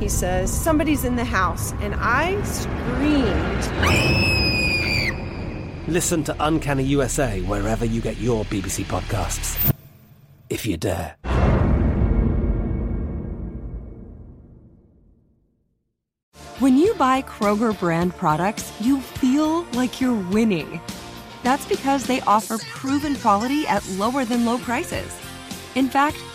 [0.00, 3.64] He says, Somebody's in the house, and I screamed.
[5.88, 9.72] Listen to Uncanny USA wherever you get your BBC podcasts,
[10.48, 11.16] if you dare.
[16.60, 20.80] When you buy Kroger brand products, you feel like you're winning.
[21.42, 25.14] That's because they offer proven quality at lower than low prices.
[25.74, 26.16] In fact,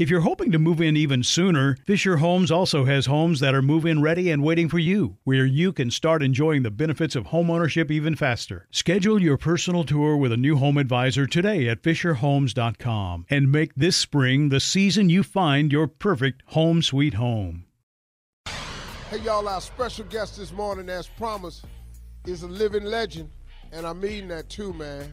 [0.00, 3.60] If you're hoping to move in even sooner, Fisher Homes also has homes that are
[3.60, 7.26] move in ready and waiting for you, where you can start enjoying the benefits of
[7.26, 8.66] homeownership even faster.
[8.70, 13.94] Schedule your personal tour with a new home advisor today at FisherHomes.com and make this
[13.94, 17.66] spring the season you find your perfect home sweet home.
[19.10, 21.66] Hey, y'all, our special guest this morning, as promised,
[22.24, 23.28] is a living legend,
[23.70, 25.12] and I mean that too, man.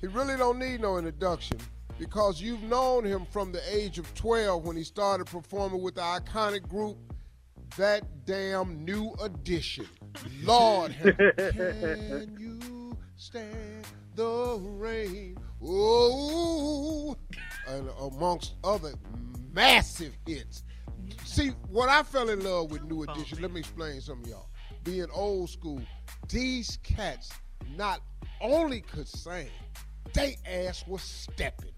[0.00, 1.58] He really don't need no introduction
[1.98, 6.00] because you've known him from the age of 12 when he started performing with the
[6.00, 6.96] iconic group
[7.76, 9.86] That Damn New Edition.
[10.42, 15.36] Lord, can you stand the rain?
[15.62, 17.16] Oh,
[17.66, 18.92] and amongst other
[19.52, 20.62] massive hits.
[21.24, 24.48] See, what I fell in love with New Edition, let me explain some of y'all.
[24.84, 25.80] Being old school,
[26.28, 27.30] these cats
[27.76, 28.00] not
[28.40, 29.48] only could sing,
[30.12, 31.73] they ass was stepping.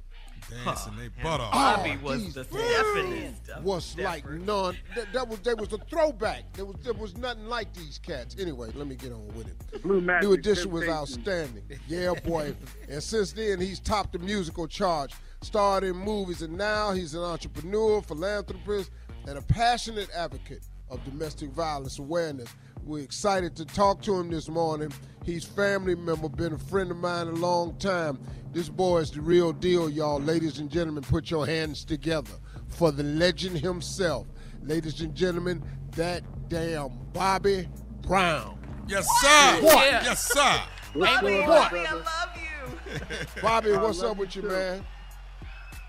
[0.65, 1.53] Dancing they butt off.
[1.53, 4.77] Bobby oh, was the definitely definite was like none.
[4.95, 6.53] That, that was that was a throwback.
[6.53, 8.37] There was there was nothing like these cats.
[8.39, 9.83] Anyway, let me get on with it.
[9.83, 11.65] Blue Magic New Edition was outstanding.
[11.89, 12.55] Yeah, boy.
[12.89, 15.13] and since then, he's topped the musical charge.
[15.43, 18.91] Starred in movies, and now he's an entrepreneur, philanthropist,
[19.29, 22.49] and a passionate advocate of domestic violence awareness.
[22.87, 24.93] We're excited to talk to him this morning.
[25.25, 28.17] He's family member, been a friend of mine a long time.
[28.53, 30.21] This boy is the real deal, y'all.
[30.21, 32.31] Ladies and gentlemen, put your hands together
[32.69, 34.29] for the legend himself.
[34.63, 35.65] Ladies and gentlemen,
[35.97, 37.69] that damn Bobby
[38.03, 38.57] Brown.
[38.87, 39.59] Yes, sir.
[39.63, 39.85] What?
[40.05, 40.61] Yes, sir.
[40.95, 41.73] Bobby, What?
[41.73, 42.05] I love
[42.37, 43.03] you.
[43.43, 44.49] Bobby, what's up with you, too.
[44.49, 44.87] man?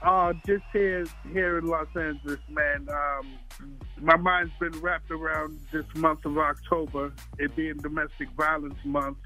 [0.02, 2.88] Uh, just here, here in Los Angeles, man.
[2.90, 9.18] Um, my mind's been wrapped around this month of October, it being Domestic Violence Month,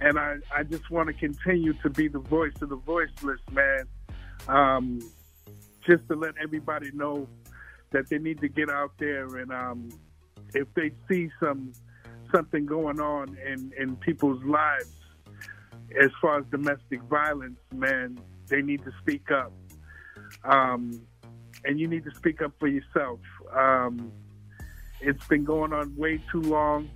[0.00, 3.86] and I, I just want to continue to be the voice of the voiceless, man.
[4.48, 5.00] Um,
[5.86, 7.28] just to let everybody know
[7.92, 9.88] that they need to get out there and um,
[10.54, 11.72] if they see some
[12.34, 14.90] something going on in, in people's lives
[16.00, 19.52] as far as domestic violence, man, they need to speak up.
[20.42, 21.00] Um,
[21.64, 23.20] and you need to speak up for yourself.
[23.54, 24.12] Um,
[25.00, 26.90] it's been going on way too long,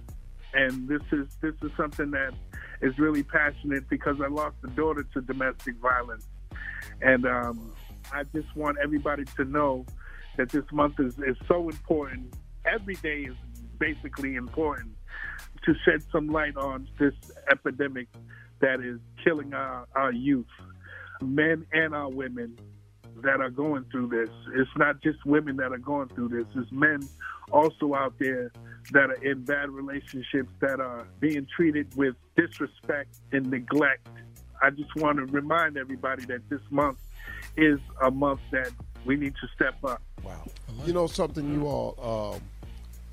[0.55, 2.33] and this is this is something that
[2.81, 6.27] is really passionate because I lost a daughter to domestic violence,
[7.03, 7.73] and um,
[8.13, 9.85] I just want everybody to know
[10.37, 12.35] that this month is, is so important.
[12.65, 13.35] Every day is
[13.79, 14.93] basically important
[15.65, 17.15] to shed some light on this
[17.51, 18.09] epidemic
[18.61, 20.47] that is killing our, our youth,
[21.21, 22.57] men and our women
[23.23, 24.31] that are going through this.
[24.55, 27.01] It's not just women that are going through this, it's men
[27.51, 28.53] also out there
[28.93, 34.09] that are in bad relationships that are being treated with disrespect and neglect.
[34.63, 36.99] I just want to remind everybody that this month
[37.57, 38.71] is a month that
[39.05, 40.03] we need to step up.
[40.23, 40.45] Wow.
[40.85, 42.43] You know something, you all, um,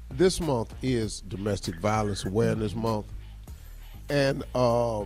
[0.10, 3.08] this month is Domestic Violence Awareness Month.
[4.10, 5.06] And uh,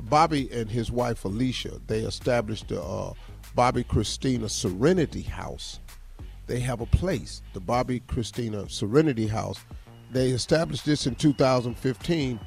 [0.00, 3.14] Bobby and his wife Alicia, they established the uh,
[3.56, 5.80] Bobbi Kristina Serenity House.
[6.46, 9.64] They have a place, the Bobbi Kristina Serenity House.
[10.12, 12.40] They established this in 2015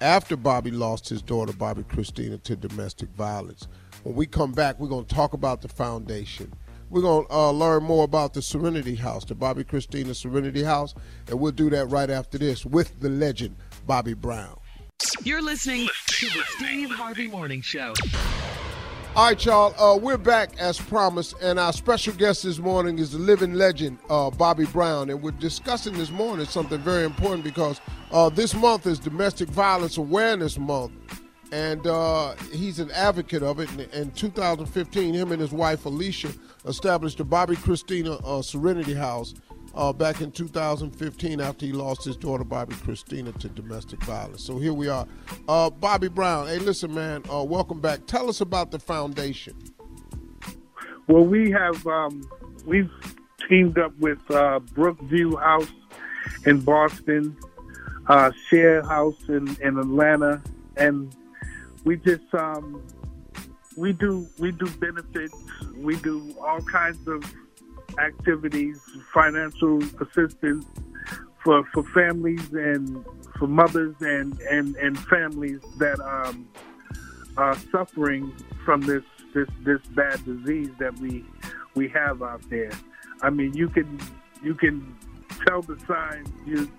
[0.00, 3.68] after Bobby lost his daughter, Bobbi Kristina, to domestic violence.
[4.02, 6.52] When we come back, we're going to talk about the foundation.
[6.90, 10.94] We're going to uh, learn more about the Serenity House, the Bobbi Kristina Serenity House,
[11.28, 13.56] and we'll do that right after this with the legend,
[13.86, 14.58] Bobby Brown.
[15.22, 17.94] You're listening to the Steve Harvey Morning Show.
[19.14, 19.74] All right, y'all.
[19.78, 23.98] Uh, we're back as promised, and our special guest this morning is the living legend,
[24.08, 27.78] uh, Bobby Brown, and we're discussing this morning something very important because
[28.10, 30.92] uh, this month is Domestic Violence Awareness Month,
[31.52, 33.70] and uh, he's an advocate of it.
[33.72, 36.32] In, in 2015, him and his wife Alicia
[36.64, 39.34] established the Bobbi Kristina uh, Serenity House
[39.74, 44.44] uh, back in 2015 after he lost his daughter Bobbi Kristina to domestic violence.
[44.44, 45.06] So here we are.
[45.48, 48.06] Uh, Bobby Brown, hey, listen, man, uh, welcome back.
[48.06, 49.56] Tell us about the foundation.
[51.08, 52.22] Well, we have um,
[52.66, 52.90] we've
[53.48, 55.72] teamed up with uh, Brookview House
[56.46, 57.36] in Boston,
[58.06, 60.42] uh, Share House in, in Atlanta,
[60.76, 61.14] and
[61.84, 62.82] we just um,
[63.76, 65.34] we do we do benefits.
[65.76, 67.24] We do all kinds of
[67.98, 68.80] activities,
[69.12, 70.66] financial assistance
[71.42, 73.04] for for families and
[73.38, 76.48] for mothers and and and families that um,
[77.36, 78.32] are suffering
[78.64, 79.02] from this
[79.34, 81.24] this this bad disease that we
[81.74, 82.72] we have out there.
[83.22, 84.00] I mean, you can
[84.42, 84.96] you can
[85.46, 86.70] tell the signs you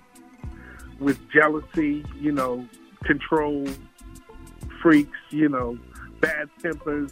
[1.00, 2.68] with jealousy, you know,
[3.04, 3.68] control
[4.81, 5.77] freaks, you know,
[6.21, 7.12] bad tempers,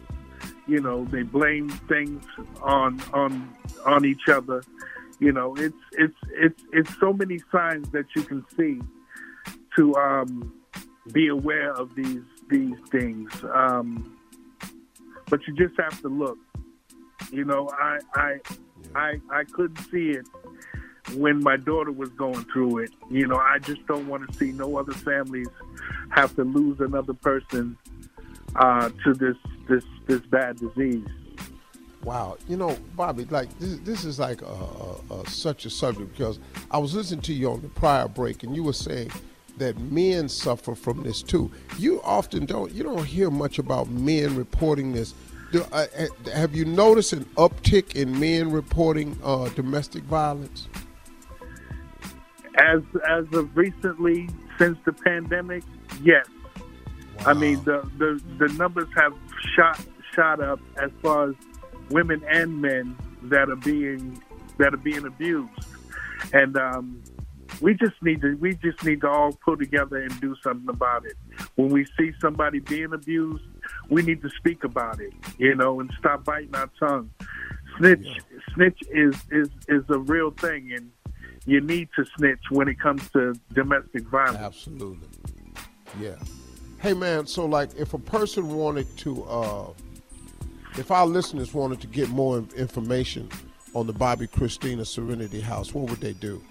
[0.66, 2.24] you know, they blame things
[2.62, 3.54] on on
[3.84, 4.62] on each other.
[5.18, 8.80] You know, it's it's it's it's so many signs that you can see
[9.76, 10.52] to um,
[11.12, 13.30] be aware of these these things.
[13.52, 14.18] Um,
[15.28, 16.38] but you just have to look.
[17.30, 18.40] You know, I I
[18.94, 20.26] I I couldn't see it
[21.14, 22.90] when my daughter was going through it.
[23.10, 25.48] You know, I just don't want to see no other families
[26.10, 27.76] have to lose another person
[28.56, 29.36] uh, to this
[29.68, 31.06] this this bad disease.
[32.04, 36.16] Wow, you know, Bobby, like this, this is like a, a, a, such a subject
[36.16, 36.40] because
[36.70, 39.12] I was listening to you on the prior break, and you were saying
[39.58, 41.50] that men suffer from this too.
[41.78, 45.14] You often don't, you don't hear much about men reporting this.
[45.52, 50.66] Do, uh, uh have you noticed an uptick in men reporting uh, domestic violence?
[52.56, 54.28] As as of recently,
[54.58, 55.62] since the pandemic,
[56.02, 56.26] yes.
[56.56, 57.24] Wow.
[57.26, 59.14] I mean, the, the the numbers have
[59.54, 59.80] shot
[60.14, 61.34] shot up as far as
[61.92, 64.20] women and men that are being
[64.58, 65.50] that are being abused,
[66.32, 67.02] and um,
[67.60, 71.04] we just need to we just need to all pull together and do something about
[71.06, 71.16] it.
[71.54, 73.44] When we see somebody being abused,
[73.88, 77.10] we need to speak about it, you know, and stop biting our tongue.
[77.78, 78.54] Snitch, yeah.
[78.54, 80.90] snitch is is is a real thing, and
[81.46, 84.38] you need to snitch when it comes to domestic violence.
[84.38, 85.08] Absolutely,
[86.00, 86.16] yeah.
[86.80, 89.66] Hey man, so like if a person wanted to uh,
[90.78, 93.28] if our listeners wanted to get more information
[93.74, 96.42] on the Bobbi Kristina Serenity House, what would they do?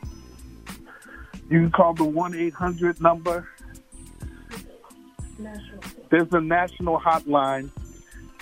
[1.49, 3.47] You can call the 1 800 number.
[6.09, 7.69] There's a national hotline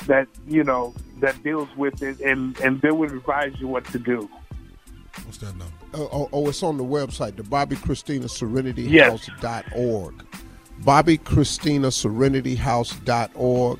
[0.05, 3.99] that, you know, that deals with it, and, and they will advise you what to
[3.99, 4.29] do.
[5.25, 5.73] What's that number?
[5.93, 9.27] Oh, oh, oh it's on the website, the Bobbi Kristina Serenity yes.
[9.27, 10.25] House.org.
[10.81, 13.79] Bobbi Kristina Serenity House.org.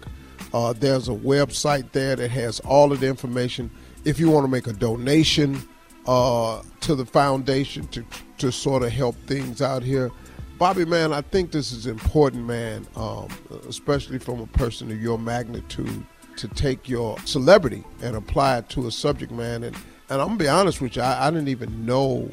[0.53, 3.69] Uh, there's a website there that has all of the information.
[4.05, 5.61] If you want to make a donation
[6.07, 8.05] uh, to the foundation to
[8.39, 10.09] to sort of help things out here,
[10.57, 13.27] Bobby, man, I think this is important, man, um,
[13.67, 16.05] especially from a person of your magnitude,
[16.37, 19.63] to take your celebrity and apply it to a subject, man.
[19.63, 19.75] And
[20.09, 22.29] and I'm gonna be honest with you, I, I didn't even know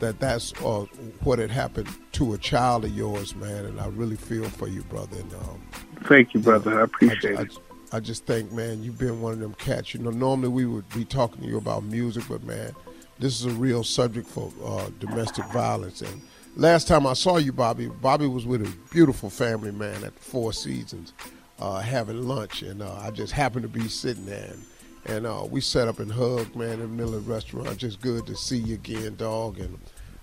[0.00, 0.86] that that's uh,
[1.22, 3.64] what had happened to a child of yours, man.
[3.64, 5.18] And I really feel for you, brother.
[5.18, 5.62] And um,
[6.04, 6.80] thank you, brother.
[6.80, 7.58] I appreciate I, it.
[7.92, 9.94] I, I just think, man, you've been one of them cats.
[9.94, 12.74] You know, normally we would be talking to you about music, but man,
[13.18, 16.02] this is a real subject for uh, domestic violence.
[16.02, 16.22] And
[16.56, 20.52] last time I saw you, Bobby, Bobby was with a beautiful family man at Four
[20.52, 21.12] Seasons
[21.58, 24.50] uh, having lunch, and uh, I just happened to be sitting there.
[24.50, 24.64] And,
[25.08, 27.76] and uh, we sat up and hugged, man, in the middle of the restaurant.
[27.78, 29.58] Just good to see you again, dog.
[29.58, 29.78] And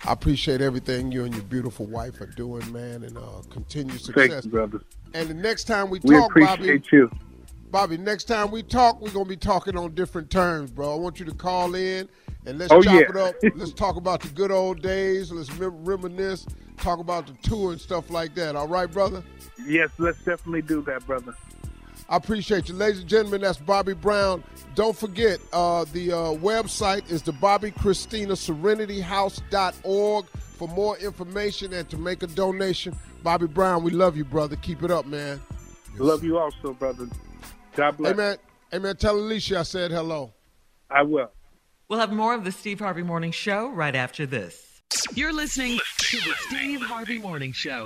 [0.06, 4.30] I appreciate everything you and your beautiful wife are doing, man, and uh, continue success.
[4.30, 4.82] Thank you, brother.
[5.14, 7.12] And the next time we We talk, Bobby, appreciate you.
[7.72, 10.94] Bobby, next time we talk, we're gonna be talking on different terms, bro.
[10.94, 12.08] I want you to call in
[12.46, 13.10] and let's Oh, chop yeah.
[13.10, 13.36] it up.
[13.56, 15.32] let's talk about the good old days.
[15.32, 16.46] Let's reminisce.
[16.78, 18.56] Talk about the tour and stuff like that.
[18.56, 19.24] All right, brother.
[19.66, 21.34] Yes, let's definitely do that, brother.
[22.10, 23.42] I appreciate you, ladies and gentlemen.
[23.42, 24.44] That's Bobby Brown.
[24.76, 31.74] Don't forget, uh, the uh, website is the Bobbi Kristina Serenity House.org for more information
[31.74, 32.98] and to make a donation.
[33.24, 34.56] Bobby Brown, we love you, brother.
[34.58, 35.42] Keep it up, man.
[35.98, 37.08] Love you also, brother.
[37.76, 38.12] God bless.
[38.12, 38.38] Hey, man.
[38.72, 38.94] Hey.
[38.94, 40.34] Tell Alicia I said hello.
[40.90, 41.32] I will.
[41.88, 44.82] We'll have more of the Steve Harvey Morning Show right after this.
[45.14, 47.86] You're listening to the Steve Harvey Morning Show.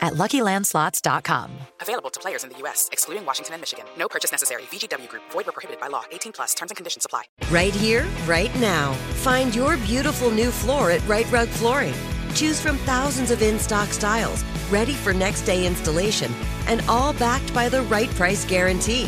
[0.00, 1.50] at luckylandslots.com.
[1.80, 3.84] Available to players in the U.S., excluding Washington and Michigan.
[3.96, 4.62] No purchase necessary.
[4.62, 6.04] VGW Group, void were prohibited by law.
[6.10, 7.24] 18 plus terms and conditions apply.
[7.50, 8.92] Right here, right now.
[9.22, 11.94] Find your beautiful new floor at Rite Rug Flooring.
[12.34, 16.32] Choose from thousands of in stock styles, ready for next day installation,
[16.68, 19.06] and all backed by the right price guarantee.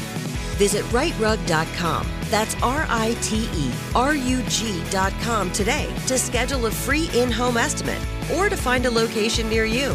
[0.58, 2.06] Visit riterug.com.
[2.30, 7.56] That's R I T E R U G.com today to schedule a free in home
[7.56, 8.00] estimate
[8.34, 9.94] or to find a location near you.